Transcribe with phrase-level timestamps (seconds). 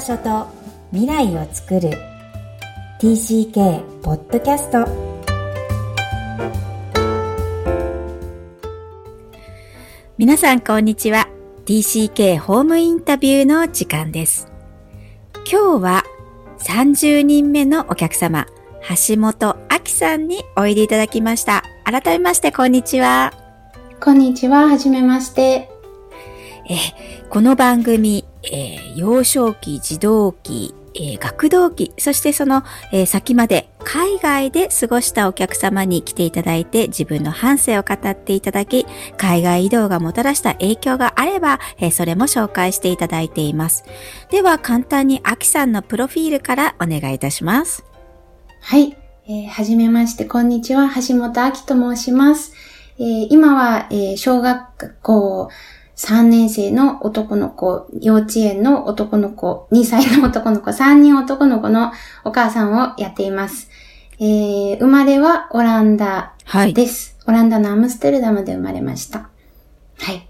[0.00, 0.46] 場所と
[0.92, 1.90] 未来を作る。
[3.00, 4.86] TCK ポッドキャスト
[10.16, 11.28] 皆さんこんにちは。
[11.66, 14.50] TCK ホームインタビューの時間です。
[15.50, 16.04] 今日は
[16.60, 18.46] 30人目のお客様
[19.06, 21.62] 橋本明さんにおいでいただきました。
[21.84, 23.34] 改めましてこんにちは。
[24.00, 24.66] こんにちは。
[24.66, 25.68] はじめまして。
[26.70, 26.78] え
[27.28, 43.84] この番組、えー、幼少期、児童期、えー、学童期、そしてその、えー、先まで海外で過ごしたお客様に来ていただいて自分の半生を語っていただき、海外移動がもたらした影響があれば、えー、それも紹介していただいています。
[44.30, 47.84] では簡単にアキさんのプロフィールからお願いいたします。
[48.60, 48.96] はい。
[49.26, 50.88] えー、はじめまして、こんにちは。
[50.88, 52.52] 橋本明と申します。
[52.98, 55.50] えー、今は、えー、小学校、
[56.00, 61.92] 3年生の男の子、幼稚園の男の子、2歳の男の子、3人男の子の
[62.24, 63.68] お母さんをやっています。
[64.18, 66.32] えー、生まれはオランダ
[66.72, 67.36] です、はい。
[67.36, 69.28] オランダのアムステルダムで生まれました。
[69.98, 70.29] はい。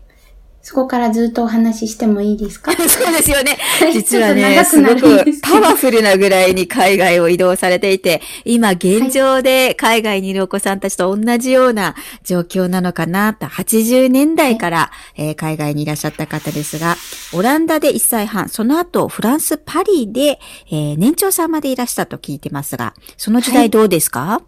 [0.62, 2.72] そこからずっとお話ししてもいいですか？
[2.76, 3.56] そうですよね。
[3.92, 11.94] 実はね、すごくパワフルなぐらいに海外を移動されていて、今現状で海外にいるお子さんたちと同じような
[12.24, 16.96] 状況なのかなと、80年代から、はい、えー、海外にいらっしゃった方ですが、
[17.32, 20.38] オランダで1歳半、その後フランス・パリで、
[20.70, 24.44] えー、年長さんまでいらしたと聞いてますが、その時代どうですか、はい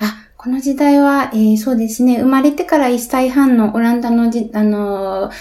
[0.00, 5.32] あ、この時代は、えー、そうですね、生まれてから1歳半のオランダのじ、あのー、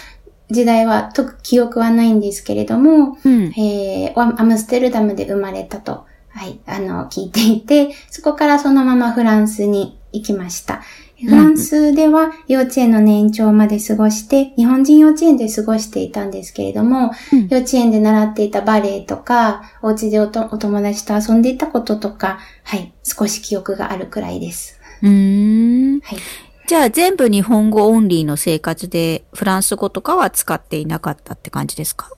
[0.49, 10.81] 時代は、と記憶はないんですけれども、うん、えー、アムステルダムで生まれたと、はい、あの、聞いていて、そこからそのままフランスに行きました。
[11.23, 24.76] フランスでは幼稚園の年長まで過ごして、日本人幼稚園で過ごしていたんですけれども、うん、幼稚園で習っていたバレエとか、お家でお友達と遊んでいたこととか、はい、少し記憶があるくらいです。
[25.03, 25.99] うん。
[26.01, 26.19] はい。
[26.67, 32.11] じゃあ全部日本語オンリーの生活でフランス語とかは使っていなかったって感じですか？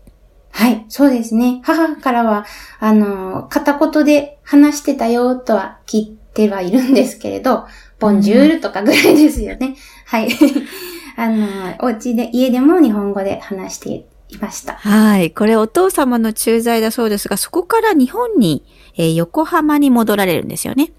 [0.52, 1.62] はい、そうですね。
[1.64, 2.46] 母からは、
[2.80, 7.68] あの、片言で話してたよとは聞いてはいるんですけれど、
[8.00, 9.76] ボンジュールとかぐらいですよね。
[10.08, 10.30] はい。
[11.16, 11.48] あの、
[11.82, 14.06] お家で、家でも日本語で話してい
[14.42, 14.74] ました。
[14.74, 15.30] はい。
[15.32, 18.64] これお父様の駐在だそうですが、そこから日本に、
[18.98, 20.92] えー、横浜に戻られるんですよね。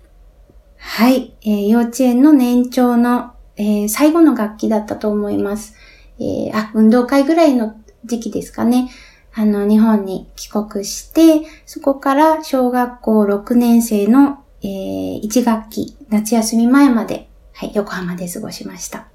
[0.82, 5.74] はい、えー、幼稚園の年長の、えー、最後の学期だったと思います。
[6.18, 7.74] えー、あ、運動会ぐらいの
[8.04, 8.91] 時期ですかね。
[9.34, 19.06] あの、日本に帰国して、そこから小学校6年生の、えー、1学期、夏休み前まで、はい、横浜で過ごしました。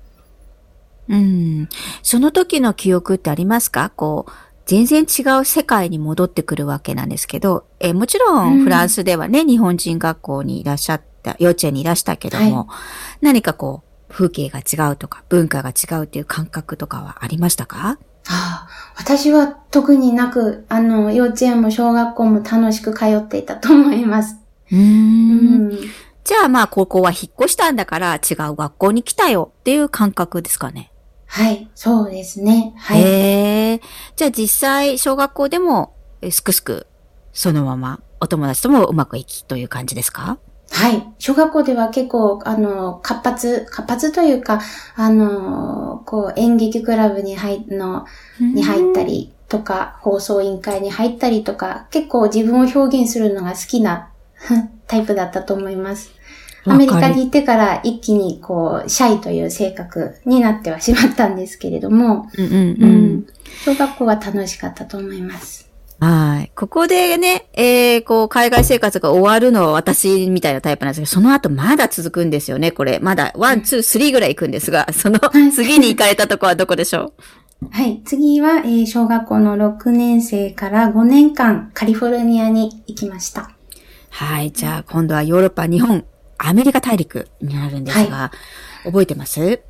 [1.09, 1.67] うん。
[2.03, 3.91] その時の記憶ってありますか？
[3.95, 4.31] こう、
[4.65, 12.75] 全然違う世界に戻ってくるわけなんですけど、えー、もちろんフランスではね、うん、日本人学校にいらっしゃって、た、幼稚園にいらしたけども、は
[13.21, 17.97] い、何かこう、風景が違うとか、文化が違うっていう感覚とかはありましたか？
[18.27, 24.37] ああ私は特になく、あの、幼稚園も小学校も楽しく通っていたと思います。
[24.71, 24.81] うんう
[25.73, 25.79] ん
[26.23, 30.91] じゃあまあ、高校は引っ越したんだから違う学校に来たよっていう感覚ですかね？
[31.27, 32.73] はい、そうですね。
[32.77, 33.01] はい。
[33.01, 33.81] へえ。
[34.15, 35.93] じゃあ実際、小学校でも、
[36.31, 36.87] すくすく、
[37.31, 40.39] そのまま、お友達ともうまくいきという感じですか？
[40.75, 41.07] はい。
[41.19, 44.59] 小学校では結構、あの、活発、活発というか、
[44.95, 48.05] あの、こう、演劇クラブに入、の、
[48.41, 54.09] に入ったりとか、放送委員会に入ったりとか、結構自分を表現するのが好きな
[54.87, 56.11] タイプだったと思います。
[56.65, 63.27] アメリカに行ってから一気にこう、シャイという性格になってはしまったんですけれども、うんうんうんうん、
[63.63, 65.64] 小学校は楽しかったと思います。
[65.99, 66.51] はい。
[66.55, 72.99] ここでね、えー、こう、海外生活が終わるのは私みたいなタイプなんですけど、その後まだ続くんですよね、これ。
[72.99, 75.19] まだ、 one、two、three ぐらい行くんですが、その
[75.53, 77.13] 次に行かれたとこはどこでしょ
[77.61, 77.67] う？
[77.71, 78.01] はい。
[78.03, 83.51] 次は、えー、小学校の6年生から5年間、カリフォルニアに行きました。
[84.09, 84.51] はい。
[84.51, 86.05] じゃあ、今度はヨーロッパ、日本、
[86.37, 88.31] アメリカ大陸になるんですが、は
[88.83, 89.61] い、覚えてます？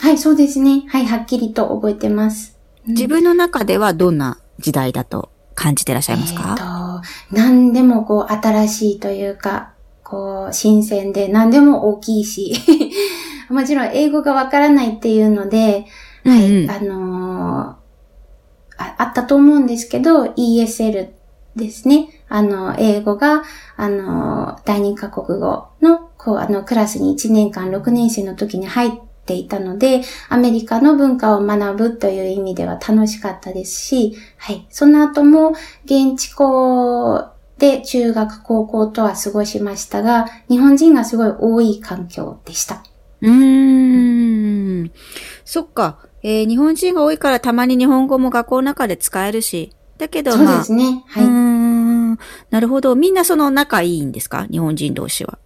[0.00, 0.84] はい、そうですね。
[0.88, 2.58] はい、はっきりと覚えてます。
[2.86, 6.54] 自分の中ではどんな時代だと感じてらっしゃいますか？
[6.56, 9.72] えー、と、何でもこう新しいというか、
[10.04, 12.54] こう新鮮で何でも大きいし、
[13.50, 15.86] もちろん英語がわからないっていうので、
[16.24, 21.08] うんうん、はい、あのー、あ、あったと思うんですけど、ESL
[21.56, 22.08] ですね。
[22.28, 23.42] あの、英語が、
[23.76, 28.92] あの、第二カ国語の、こう、あの、クラスに1年間6年生の時に入っ
[29.28, 34.66] ていたので、アメリカの文化を学ぶという意味では楽しかったですし、はい。
[34.70, 35.50] その後も
[35.84, 37.26] 現地校
[37.58, 42.82] で中学、高校とは過ごしましたが、日本人がすごい多い環境でした。
[43.20, 44.90] うーん。
[45.44, 45.98] そっか。
[46.22, 49.72] えー、日本人が多いからたまに日本語も学校の中で使えるし。
[49.98, 50.46] だけど、まあ。
[50.46, 51.04] そうですね。
[51.06, 51.24] はい。
[51.24, 52.18] うん。
[52.50, 52.96] なるほど。
[52.96, 54.46] みんなその仲いいんですか？
[54.50, 55.38] 日本人同士は。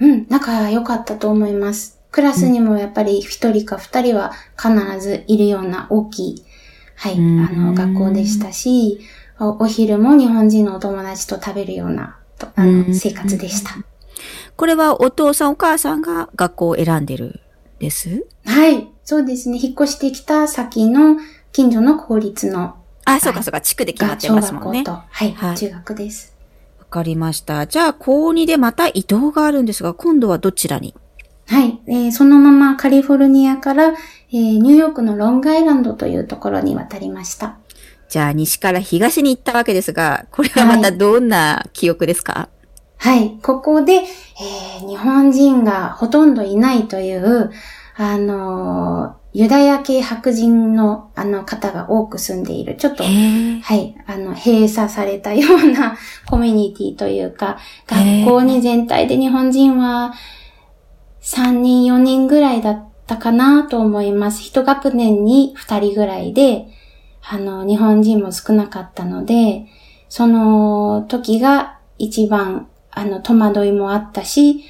[0.00, 2.00] うん、仲良かったと思います。
[2.14, 6.44] クラスにもやっぱり一人か二人は必ずいるような大きい、
[6.94, 9.00] はい、あの、学校でしたし、
[9.40, 12.16] お昼も日本人のお友達と食べるような、
[12.54, 13.72] あの、生活でした。
[14.54, 17.40] これはお父さんお母さんが学校を選んでる
[17.80, 18.24] です？
[18.44, 18.88] はい。
[19.02, 19.58] そうですね。
[19.60, 21.16] 引っ越してきた先の
[21.50, 22.76] 近所の公立の。
[23.06, 23.60] あ、そうかそうか。
[23.60, 24.84] 地区で決まってますもんね。
[24.84, 26.32] はい、はい、中学です。
[26.78, 27.66] わかりました。
[27.66, 30.94] じゃあ、高2でまた移動があるんですが、今度はどちらに？
[31.46, 37.58] はい、えー、そのままカリフォルニアから、えー、ニューヨークのロングアイランドというところに渡りました。
[38.08, 42.48] じゃあ、西から東に行ったわけですが、これはまたどんな記憶ですか、
[42.98, 47.50] はい、はい、ここで、えー、日本人がほとんどいないという、
[47.96, 53.10] あのー、ユダヤ系白人のあの方が多く住んでいる、ちょっと、は
[53.74, 60.14] い、あの、閉鎖されたようなコミュニティというか、学校に全体で日本人は
[61.24, 64.42] 3人、4人ぐらいだったかなと思います。
[64.42, 66.68] 一学年に2人ぐらいで、
[67.22, 69.66] あの、日本人も少なかったので、
[70.10, 74.64] その時が一番、あの、戸惑いもあったし、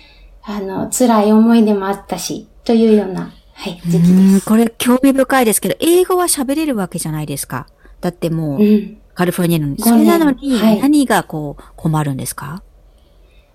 [0.44, 4.46] あの、辛い思い出もあったし、というような、はい、時期です。
[4.46, 7.66] これ興味深いですけど、英語は喋れるわけじゃないですか。
[8.00, 12.62] だってもう、うん、カリフォルニアの、それなのに、何がこう、困るんですか、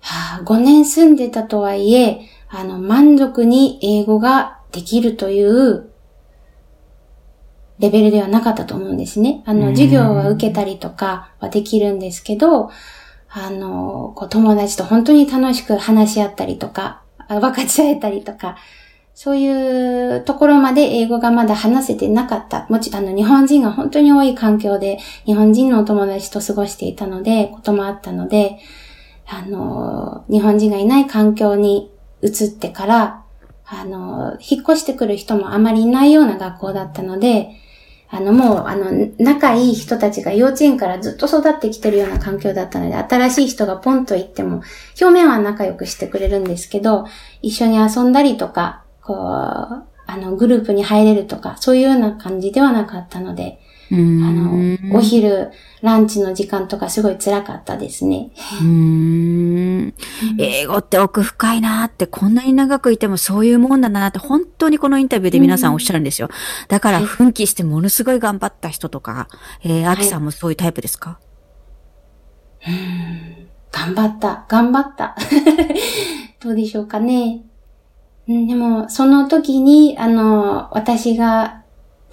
[0.00, 2.20] はあ、5年住んでたとはいえ、
[2.50, 5.90] あの、満足に英語ができるという
[7.78, 9.42] レベルではなかったと思うんですね。
[9.46, 12.70] あの、授業は受けたりとかはできるんですけど、
[13.32, 18.56] あの、こう友達と本当に楽しく話し合ったりとか、分かち合えたりとか、
[19.14, 22.66] そういうところまで英語がまだ話せてなかった。
[22.68, 28.58] もちろん、あの、日本人が本当に多い環境で、日本人のお友達と過ごしていたので、こともあったので、
[29.28, 31.90] あの、日本人がいない環境に
[32.22, 33.22] 移ってから、
[33.66, 37.50] あの、引っ越してくる人もあまりいないような学校だったので、
[38.12, 38.86] あの、もう、あの、
[39.18, 44.62] 仲いい人たちが幼稚園からずっと育ってきてるような環境だったので、新しい人がポンと行っても、
[45.00, 47.06] 表面は仲良くしてくれるんですけど、
[47.40, 53.60] 一緒に遊んだりとか、こう、あの、グループに入れるとか、そういうような感じではなかったので、
[53.92, 55.50] あの、お昼、
[55.82, 58.30] ランチの時間とかすごい辛かったですね。
[58.60, 59.94] うん。
[60.38, 66.28] 英語って奥深いなって、こんなに長くいてもそういうもんだなって、本当にこのインタビューで皆さんおっしゃるんですよ。
[66.68, 69.28] だから奮起してものすごい頑張った人とか、
[69.64, 71.18] えー、アキさんもそういうタイプですか、
[72.60, 74.44] はい、うん頑張った。
[74.48, 75.16] 頑張った。
[76.40, 77.42] どうでしょうかね。
[78.26, 81.59] でも、その時に、あの、私が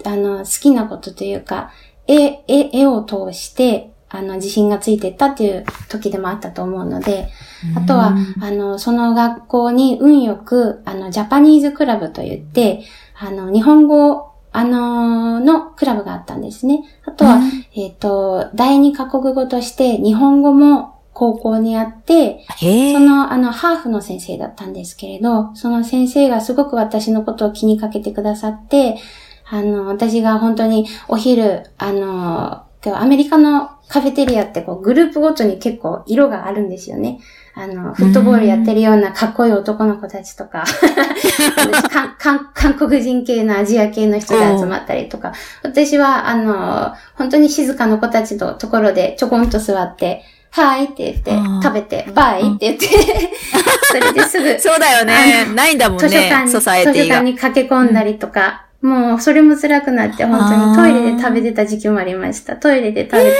[0.04, 1.72] あの、好きなことというか、
[2.06, 7.28] 絵、絵、絵を通して、あの、自信がついてったっていう時でもあったと思うので、
[7.76, 12.84] あとは、あの、その学校に運よく、あの、ジャパニーズクラブと言って、
[13.18, 16.82] あの、日本語、あののクラブがあったんですね。
[17.04, 17.38] あとは、
[17.74, 28.96] えっ、と、第二カ国語として日本語も高校にあって、その、あの、ハーフの先生だったんですけれど、その先生がすごく私のことを気にかけてくださって、
[29.50, 32.64] あの、私が本当にお昼、あの、
[32.94, 37.20] アメリカのカフェテリアってこうグループごとに結構色があるんですよね。
[37.54, 40.64] あの、フットボールやってるようなかっこいい男の子たちとか、
[42.54, 45.32] 韓国人系のアジア系の人で集まったりとか、
[45.64, 52.86] 私は、あの、本当に静かな子たちのところでちょこんと座って、はいって言って、食べて、バイって言って、
[53.90, 54.58] それですぐ。
[54.60, 55.46] そうだよね。
[55.54, 56.08] ないんだもんね。
[56.08, 62.56] 図書館に、図書館に駆け込んだりとか、もう、それも辛くなって、本当にトイレで食べてた時期もありました。
[62.56, 63.36] トイレで食べて、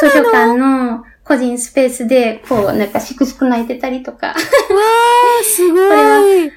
[0.00, 4.28] 図書館の個人スペースで、こう、なんか、しくしく泣いてたりとか。
[4.28, 6.52] わー、すごい。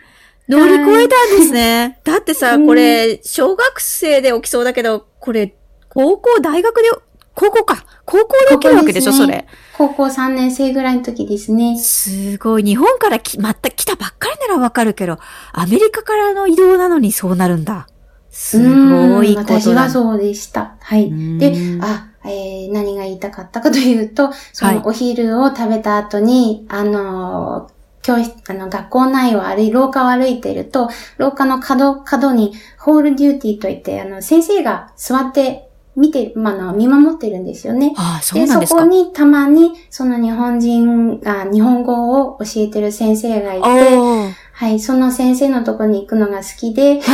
[0.50, 2.00] 乗り越えたんですね。
[2.04, 5.56] だってさ、これ、小学生で起きそうだけど、これ、
[5.90, 6.90] 高校、大学で、
[7.36, 7.86] 高校か。
[8.06, 9.48] 高校で起きるわけでしょ、ね、それ。
[9.78, 11.78] 高校3年生ぐらいの時ですね。
[11.78, 12.64] すごい。
[12.64, 15.20] 日本からき、また来たばっかりならわかるけど、
[15.54, 17.88] アメリカからの移動なのにそうなるんだ。
[18.40, 20.76] すごいこと私はそうでした。
[20.80, 21.10] はい。
[21.40, 27.72] で、あ、えー、何が言いたかったかというと、そのお昼を食べた後に、はい、あの
[28.04, 35.67] 教室、あの、学校内を歩い、廊下を歩いていると、廊下の角、角に、ホールデューティーといって、あの、先生が座って
[35.98, 37.94] 見て、まあの、見守ってるんですよね。
[37.98, 38.86] ああ、そうなんですか。
[38.86, 43.64] で、そこにたまに、その日本人が、日本語を教えてる先生がいて、
[44.54, 47.10] はい、その先生のとこに行くのが好きで、 そ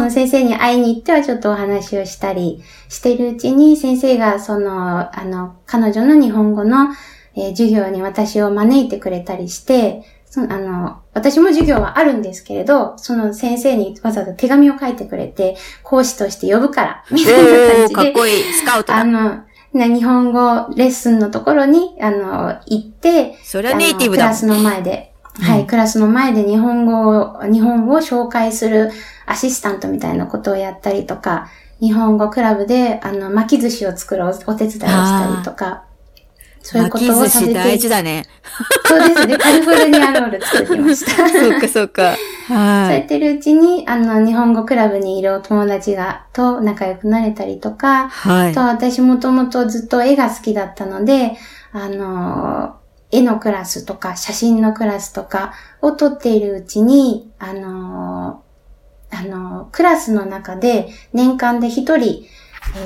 [0.00, 6.90] の先生に会いに行ってはちょっとお話をしたりしてるうちに、先生がその、あの、彼女の日本語の、
[7.34, 17.94] えー、授業に私を招いてくれたりして、その、あの、私も授業はあるんですけれど、その先生にわざわざ手紙を書いてくれて、講師として呼ぶから、みたいな感じで。
[17.94, 19.42] かっこいい、スカウトあの、
[19.74, 28.90] 日本語レッスンのところに、あの、行って、それはネイティブだクラスの前で、はい、クラスの前で日本語を、日本語を紹介する
[29.26, 35.84] アシスタントみたいなことをやったりとか、日本語クラブで、あの、巻き寿司を作るお手伝いをしたりとか、
[36.62, 37.54] そういうことをされて。
[37.54, 38.24] 大事だね。
[38.86, 39.36] そうですね。
[39.36, 41.28] カリフォルニアロール作ってました。
[41.28, 42.02] そうか、そうか。
[42.02, 42.16] はい。
[42.46, 48.52] そうやってるうちに、あの、日本語クラブにいるお友達が、と仲良くなれたりとか、はい。
[48.52, 51.36] と、私もともとずっと絵が好きだったので、
[51.72, 52.76] あの、
[53.10, 58.42] 絵のクラスとか、写真のクラスとかを撮っているうちに、あの、
[59.10, 62.24] あの、クラスの中で年間で一人、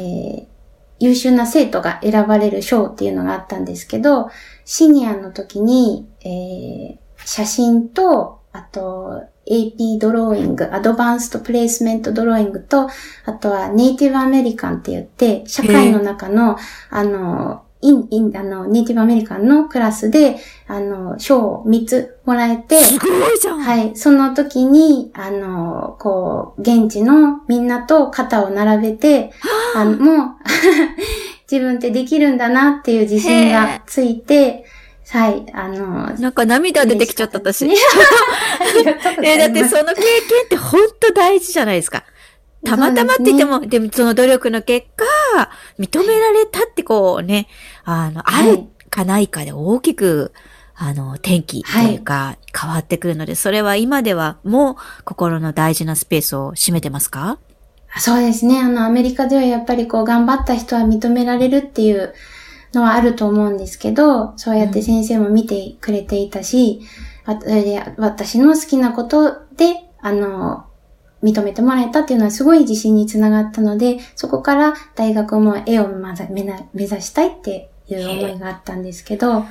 [0.00, 0.55] えー、
[0.98, 4.30] 優秀な生徒が選ばれる賞っていうのがあったんですけど、
[4.64, 12.88] senior の時に、えー、写真と、あと、AP ドローイング、アドバンストプレイスメントドローイングと、
[13.26, 16.56] あとは Native American って言って、社会の中の、
[16.90, 23.96] あの、イン、イン、あの、 Native American のクラスで、あの、賞を3つもらえて、すごいじゃんはい。
[23.96, 29.32] その時に、あの、こう、現地のみんなと肩を並べて、
[29.76, 30.28] あの、もう
[31.50, 34.64] 自分ってできるんだなっていう自信がついて、
[35.10, 37.66] はい、あの、なんか涙出てきちゃった私。
[39.22, 42.02] え だってその経験って本当大事じゃないですか。
[42.66, 47.48] たまたまって言っても、でね、でもその努力の結果、認められたってこうね、
[47.84, 50.32] あの、あるかないかで大きく、
[50.74, 57.38] あの、天気というか、変わってくるので、はい、それは今ではもう心の大事なスペースを占めてますか？
[57.98, 58.60] そうですね。
[58.60, 62.12] あの、アメリカではやっぱりこう、頑張った人は認められるっていう
[62.74, 66.82] のはあると思うんですけど、そうやって先生も見てくれていたし、
[67.26, 70.65] うん、それで私の好きなことで、あの、
[71.26, 79.44] 認めてもらえたっていうのはすごい自信につながったので、そこから大学も絵を目指したいっていう思いがあったんですけど、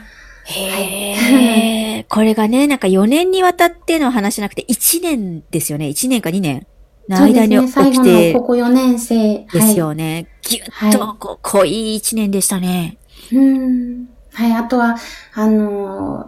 [0.46, 2.06] へー。
[2.08, 5.88] これがね、なんか4年にわたっての話じゃなくて1年ですよね。
[5.88, 6.66] 1年か2年
[7.10, 7.72] の間に起きて。
[7.72, 9.46] そうですね、最後のここ4年生。
[9.52, 10.28] ですよね。
[10.44, 12.98] ぎゅっとこう、濃い1年でしたね。
[13.34, 14.08] うん。
[14.34, 14.96] はい、あとは、
[15.34, 16.28] あのー、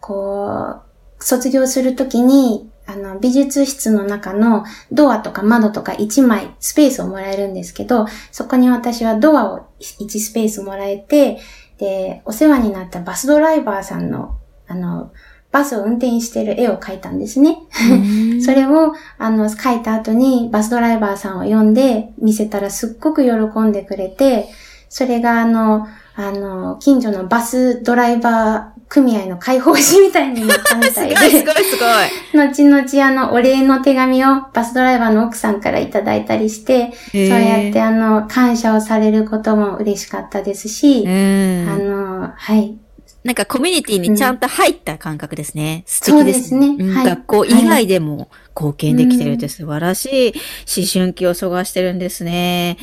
[0.00, 0.80] こ
[1.20, 11.38] う、卒業するときに、あの、美術室の中のドアとか窓とか1枚スペースをもらえるんですけど、そこに私はドアを1スペースもらえて、
[11.78, 15.12] で、お世話になったバスドライバーさんの、あの、
[15.52, 17.58] バスを運転してる絵を描いたんですね。
[18.44, 24.48] それを、あの、描いた後にバスドライバーさんを呼んで見せたらすっごく喜んでくれて、
[24.88, 31.16] それがあの、あの、近所のバスドライバー組合の解放誌みたいになったみたいで。
[31.16, 32.36] すごいすごいすごい。
[32.36, 42.76] 後々あの、お礼の手紙をバスドライバーの奥さんからいただいたりして、そうやってあの、感謝をされることも嬉しかったですし、あの、はい。
[43.24, 45.84] なんかコミュニティにちゃんと入った感覚ですね。
[45.86, 46.66] うん、素敵ですね。
[46.66, 47.06] そうですね、はい。
[47.06, 50.32] 学校以外でも貢献できてるって素晴らしい
[50.76, 52.76] 思春期を過ごしてるんですね。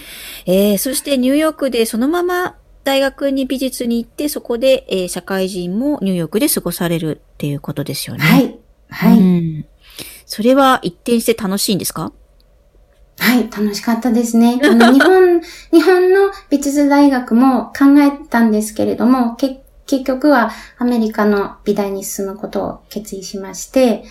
[0.48, 2.56] えー、そしてニューヨークでそのまま
[2.90, 8.24] 大学に美術に行って、そこで、えー、社会人もニューヨークで過ごされるっていうことですよね。
[8.24, 8.58] はい。
[8.90, 9.20] はい。
[9.20, 9.66] うん、
[10.26, 12.12] それは一転して楽しいんですか？
[13.20, 14.60] はい、楽しかったですね。
[14.64, 15.40] あの日本、
[15.72, 19.58] 日本の美術大学も考えたんですけれども、結
[20.06, 24.04] 局はアメリカの美大に進むことを決意しまして、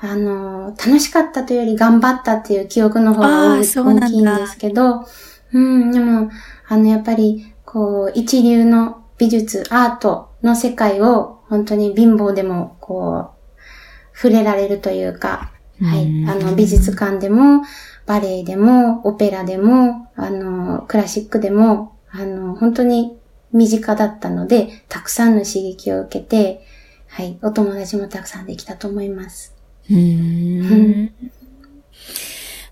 [0.00, 3.62] あの、楽しかったというより頑張ったっていう記憶の方が大
[4.08, 5.04] きいんですけど、
[5.52, 6.30] うん、でも、
[6.68, 15.50] あの、やっぱり、こう、一流の美術、アートの世界を本当に貧乏でも、こう、触れられるというか、
[15.82, 17.64] はい、あの、美術館でも、
[18.06, 23.18] バレエでも、オペラでも、あの、クラシックでも、あの、本当に
[23.52, 26.64] 身近だったので、たくさんの刺激を受けて、
[27.08, 29.52] はい、お友達もたくさんできたと思います。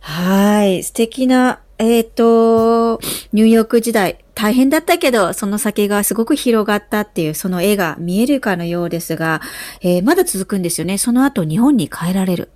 [0.00, 3.00] はい、素敵な、えっ、ー、と、
[3.32, 9.40] ニューヨーク時代、大変だったけど、その先がすごく広がったっていう、その絵が見えるかのようですが、
[9.80, 10.98] えー、まだ続くんですよね。
[10.98, 12.50] その後日本に帰られる。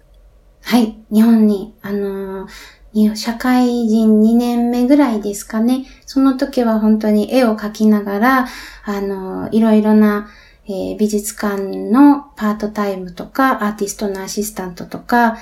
[0.62, 5.84] はい、日本に、あのー、社会人2年目ぐらいですかね。
[6.06, 8.46] その時は本当に絵を描きながら、
[8.84, 10.28] あの、いろいろな、
[10.66, 15.36] えー、美術館のパートタイムとか、アーティストのアシスタントとか、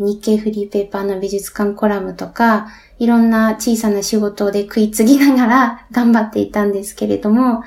[0.00, 7.62] 日経フリーペーパーの美術館コラムとか、いろんな小さな仕事で食いつぎながら 頑張っていたんですけれども、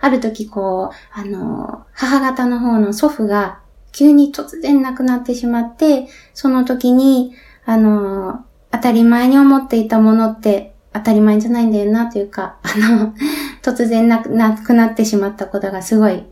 [0.00, 3.60] ある時こう、あの、母方の方の祖父が
[3.92, 7.34] 急に突然亡くなってしまって、その時に、
[7.64, 13.14] あの、当たり前に思っていたものって当たり前じゃないんだよなというか、あの、
[13.62, 14.30] 突然なく
[14.74, 16.24] なってしまったことがすごい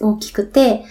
[0.00, 0.84] 大きくて、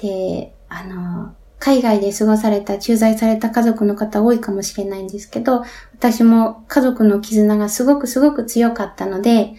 [0.00, 9.54] で、あの、海外で過ごされた、駐在された家族の方多いかもしれないんですけど、私も家族の絆がすごくすごく強かったので、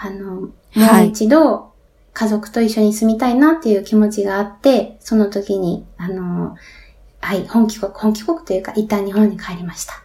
[0.00, 1.72] あの、もう一度
[2.12, 6.56] 家族と一緒に住みたいなっていう気持ちがあって、その時に、あの、
[7.20, 10.02] はい、本帰国、本帰国というか、一旦日本に帰りました。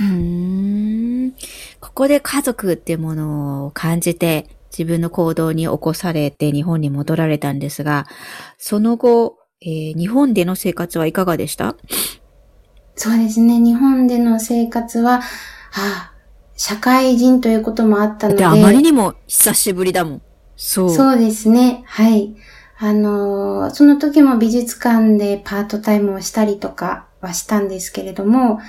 [0.00, 1.32] うん、ん。
[1.80, 4.46] ここで家族っていうものを感じて、
[4.78, 8.06] 自分の行動に起こされて日本に戻られたんですが、
[8.56, 11.74] その後、えー、日本での生活はいかがでした？
[12.94, 13.58] そうですね。
[13.58, 15.22] 日本での生活は、は
[15.72, 16.12] あ、
[16.56, 18.44] 社会人ということもあったので。
[18.44, 20.22] あまりにも久しぶりだもん。
[20.56, 20.90] そう。
[20.90, 21.82] そうですね。
[21.86, 22.36] はい。
[22.78, 28.60] あのー、その時も美術館でパートタイムをしたりとかはしたんですけれども、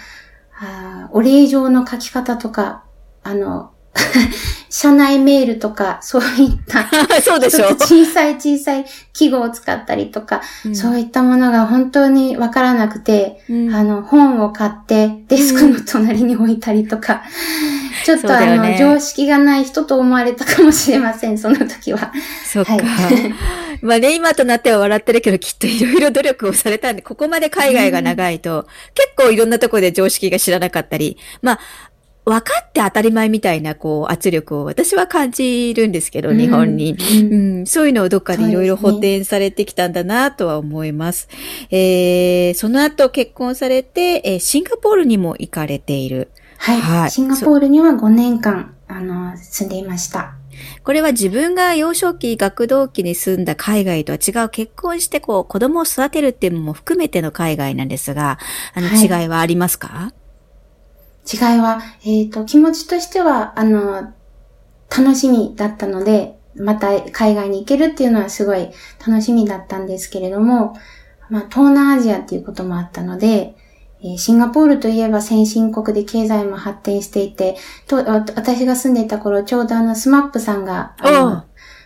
[0.60, 2.84] あお礼状の書き方とか、
[3.22, 3.72] あの、
[4.70, 6.88] 社内メールとか、そういった、
[7.22, 22.14] そうでしょ小さい小さい記号を使ったりとか、うん、そういったものが本当にわからなくて、うん、あの、本を買ってデスクの隣に置いたりとか、うん、ちょっとあの、ね、常識がない人と思われたかもしれません、 その時は。
[22.46, 22.74] そっか。
[22.74, 23.34] はい、
[23.82, 31.60] まあね、今となっては笑ってるけど、きっといろいろ努力をされたんで、ここまで海外が長いと、結構いろんなところで常識が知らなかったり、まあ、
[32.26, 41.22] 分かって当たり前みたいな、こう、圧力を私は感じるんですけど、日本に、うん、うん、そういうのをどっかでいろいろ補填されてきたんだなとは思います。
[41.22, 41.28] す
[41.72, 46.30] ね、えー、その後結婚されて、えー、シンガポールにも行かれている。
[46.58, 46.82] はい。
[46.82, 50.36] はい、シンガポールには5年間、あの、住んでいました。
[50.84, 54.50] これは自分が幼少期、学童期に住んだ海外とは違う。
[54.50, 58.40] 結婚してこう子供を育てるっていうのも含めての海外なんですが、
[58.74, 60.19] あの違いはありますか、はい
[61.32, 64.14] 違いは、えっ、ー、と、気持ちとしては、あの、
[64.90, 68.70] 楽しみだったので、また海外に行けるっていうのはすごい
[69.06, 70.76] 楽しみだったんですけれども、
[71.30, 73.56] まあ、東南アジアっていうこともあったので、
[74.02, 80.96] えー、シンガポールといえば先進国で経済も発展していて、と私が住んでいた頃、ちょうどあの、スマップさんが、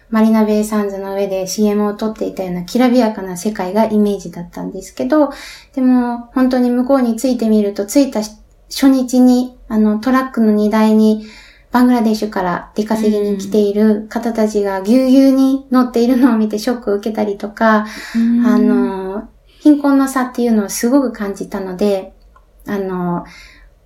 [0.10, 5.32] マリナベイサンズの上で CM を撮っていたようなきらびやかな世界がイメージだったんですけど、
[5.74, 8.22] でも本当に向こうに着いてみると、着いた
[8.70, 11.26] 初日に、あの、トラックの荷台に、
[11.72, 17.88] バングラデシュから出稼ぎに来ている方たちがぎゅうぎゅうに乗っているのを見てショックを受けたりとか、
[18.46, 19.28] あの、
[19.60, 22.14] 貧困の差っていうのをすごく感じたので、
[22.68, 23.26] あの、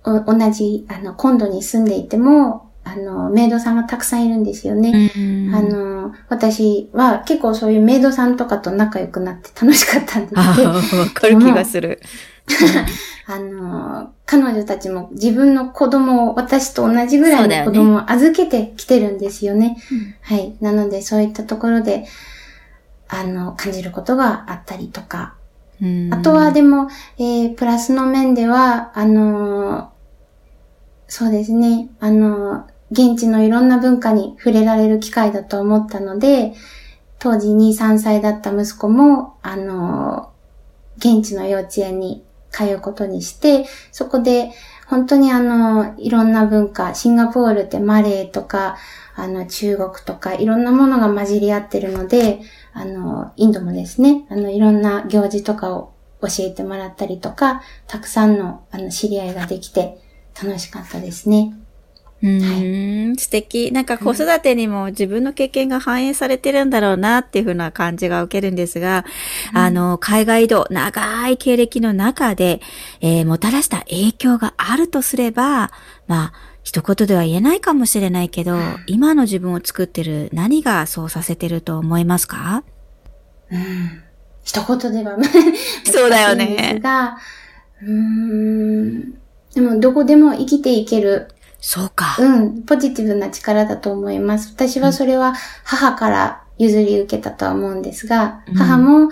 [0.04, 5.10] 同じ、あの、コンドに住んでいても、あの、メイドさんがたくさんいるんですよね。
[5.54, 10.68] あの、私は結構そういうメイドさんとかと仲良くなって楽しかったんですけど。
[10.70, 10.80] わ
[11.12, 12.00] かる気がする。
[13.26, 19.66] あの、彼女たちも自分の子供を、私と同じぐらいの子供を預けてきてるんですよね。
[19.90, 20.56] よねはい。
[20.60, 22.06] なので、そういったところで、
[23.08, 25.34] あの、感じることがあったりとか。
[26.10, 29.92] あとはでも、えー、プラスの面では、あの
[31.06, 36.54] そうですね、あの現地のいろんな文化に触れられる機会だと思ったので、
[37.20, 40.30] 当時2、3歳だった息子も、あの
[40.96, 44.50] 現地の幼稚園に通うことにして、そこで
[44.88, 48.78] 本当にあの、いろんな文化、シンガポールってマレーとか、
[49.16, 52.40] あの、中国とか、いろんなものが混じり合ってるので、
[52.72, 59.98] あの、インドもですね、あの、いろんな行事とかを教えてもらったりとか、たくさんの、あの、知り合いができて、
[60.42, 61.52] 楽しかったですね。
[62.20, 63.70] うん、はい、素敵。
[63.70, 69.04] なんか子育てにも自分の経験が反映されてるんだろうなっていうふうな感じが受けるんですが、
[69.52, 72.60] うん、あの、海外移動、長い経歴の中で、
[73.00, 75.70] えー、もたらした影響があるとすれば、
[76.08, 76.32] まあ、
[76.64, 82.64] 一言では言えないかもしれないけど、うん、今の自分を作ってる何がそうさせてると思いますか？
[83.50, 84.02] うん。
[84.42, 85.16] 一言では
[85.90, 86.80] そうだよね。
[86.82, 87.16] が、
[87.82, 89.14] うーん。
[89.54, 91.28] でも、どこでも生きていける
[91.60, 92.16] そうか。
[92.18, 94.52] うん、ポジティブな力だと思います。
[94.52, 99.10] 私はそれは母から譲り受けたとは思うんですが、うん、母も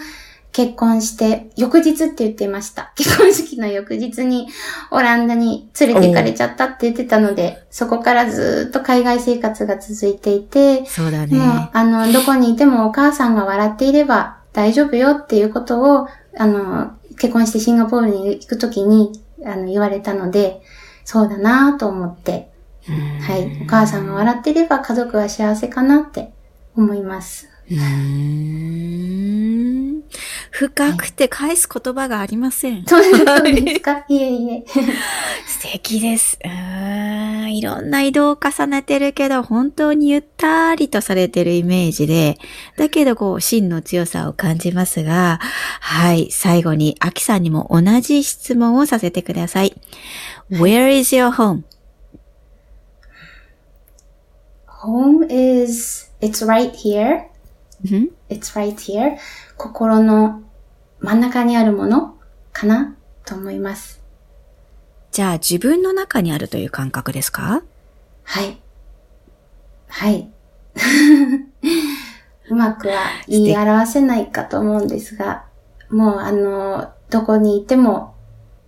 [0.57, 2.93] 結婚して、翌日って言ってました。
[2.97, 4.49] 結婚式の翌日に
[4.91, 11.37] オランダに連れて行かれちゃったって言ってたので、そこからずっと海外生活が続いていて、そうだね。
[11.37, 19.13] もう、あの、どこにいてもお母さんが笑っていれば大丈夫よっていうことを、あの、結婚してシンガポールに行くときに、
[19.45, 20.63] あの、言われたので、
[21.07, 22.51] そうだなと思って、
[23.21, 23.62] はい。
[23.62, 26.33] お母さんが笑っていれば家族は幸せかなって
[26.77, 27.49] 思います。
[27.71, 28.97] うん。
[30.51, 32.85] 深くて返す言葉がありません。
[32.87, 34.64] そうですかいえいえ。
[35.47, 36.38] 素敵です。
[36.45, 37.55] うん。
[37.55, 42.38] いろんな移動を重ねてるけど、本当にゆったりとされてるイメージで、
[42.77, 45.38] だけどこう、真の強さを感じますが、
[45.81, 46.31] はい。
[46.31, 49.75] 最後に、アキさんにも同じ質問をさせてください。
[50.51, 51.65] Where is your home?
[54.67, 57.29] Home is, it's right here.
[57.85, 58.07] Mm-hmm.
[58.31, 59.19] It's right here.
[59.57, 60.43] 心の
[61.01, 62.17] 真ん中にあるもの
[62.53, 62.97] かな？
[63.25, 64.01] と思います。
[65.11, 67.63] じゃあ自分の中にあるという感覚ですか？
[68.25, 68.61] はい。
[69.89, 70.31] はい。
[72.49, 75.45] うまくは言い表せないかと思うんですが、
[75.91, 78.15] もうあの、どこにいても、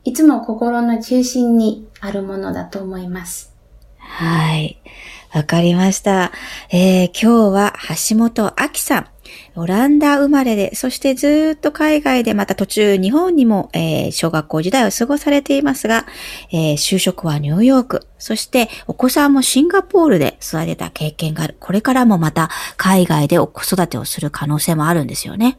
[0.09, 3.55] いつも心の中心にあるものだと思います。
[3.99, 4.81] はい。
[5.35, 6.33] わかりました。
[6.71, 7.75] えー、今日は
[8.11, 9.07] 橋本明さん。
[9.55, 16.07] オランダ生まれで、そしてずっと海外でまた途中日本にも、えー、小学校時代を過ごされていますが、
[16.51, 21.57] えー、就職はニューヨーク、そしてお子さんもシンガポールで育てた経験がある。
[21.61, 25.59] これからもまた海外で子育てをする可能性もあるんですよね。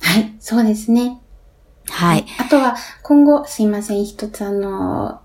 [0.00, 1.20] はい、そうですね。
[1.88, 2.26] はい。
[2.38, 5.20] あとは、今後、すいません、一つあの、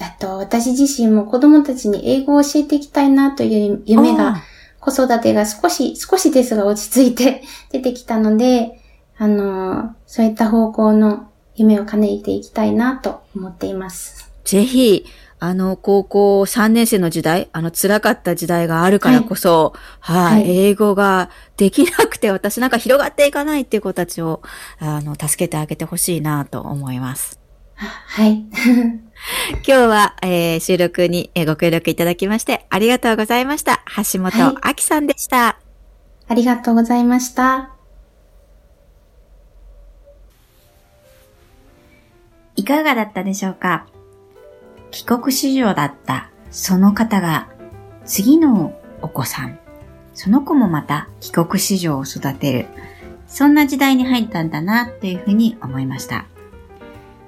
[0.00, 4.42] あと、私自身も子供たちに英語を教えていきたいなという夢が、
[4.80, 8.80] 子育てが少し、少しですが落ち着いて 出てきたので、
[9.16, 14.28] あの、そういった方向の夢を叶えていきたいなと思っています。
[14.44, 15.06] ぜひ、
[15.44, 24.40] あの、高校3年生の時代、あの、辛かった時代があるからこそ、はい、はい、英語ができなくて、私なんか広がっていかないっていう子たちを、
[24.78, 27.40] あの、助けてあげてほしいなと思います。
[27.74, 28.44] はい。
[28.54, 33.82] 今日は、えー、収録にご協力いただきましてありがとうございました。
[33.96, 35.54] 橋本明さんでした、はい、
[36.28, 37.70] ありがとうございました。
[42.54, 43.86] いかがだったでしょうか？
[44.92, 47.48] 帰国子女だったその方が
[48.04, 49.58] 次のお子さん、
[50.14, 52.66] その子もまた帰国子女を育てる、
[53.26, 56.26] そんな時代に入ったんだなというふうに思いました。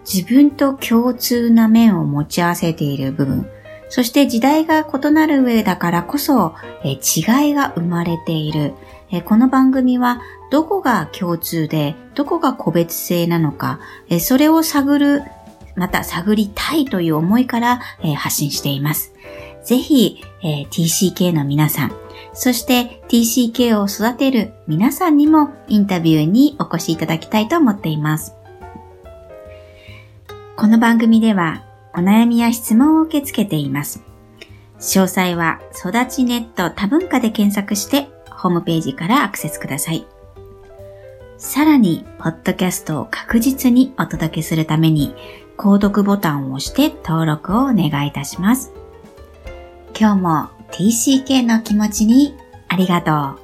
[0.05, 3.49] 自分と共通な面を持ち合わせている部分、
[3.89, 8.75] そして時代が異なる上だからこそ、え違いが生まれている。
[9.11, 15.23] えこの番組はどこが共通で、どこが個別性なのか、えそれを探る、
[15.77, 19.13] また探りたいという思いから、え発信しています。
[19.65, 21.93] ぜひ、え TCK の皆さん、
[22.33, 28.35] そして TCK を育てる皆さんにもインタビューにお越しいただきたいと思っています。
[30.57, 34.03] この番組ではお悩みや質問を受け付けています。
[34.79, 40.07] 詳細は育ちネット多文化で検索してホームページからアクセスください。
[41.37, 45.15] さらに、ポッドキャストを確実にお届けするために、
[45.57, 48.73] 購読ボタンを押して登録をお願いいたします。
[49.99, 52.35] 今日も TCK の気持ちに
[52.69, 53.44] ありがとう。